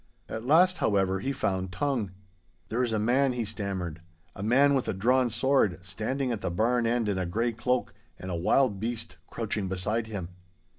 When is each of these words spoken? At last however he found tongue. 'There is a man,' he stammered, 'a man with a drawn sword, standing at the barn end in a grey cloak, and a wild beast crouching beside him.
At 0.27 0.43
last 0.43 0.79
however 0.79 1.19
he 1.19 1.31
found 1.31 1.71
tongue. 1.71 2.09
'There 2.69 2.83
is 2.83 2.91
a 2.91 2.97
man,' 2.97 3.33
he 3.33 3.45
stammered, 3.45 4.01
'a 4.35 4.41
man 4.41 4.73
with 4.73 4.87
a 4.87 4.95
drawn 4.95 5.29
sword, 5.29 5.77
standing 5.85 6.31
at 6.31 6.41
the 6.41 6.49
barn 6.49 6.87
end 6.87 7.07
in 7.07 7.19
a 7.19 7.25
grey 7.27 7.51
cloak, 7.51 7.93
and 8.17 8.31
a 8.31 8.35
wild 8.35 8.79
beast 8.79 9.17
crouching 9.29 9.67
beside 9.69 10.07
him. 10.07 10.29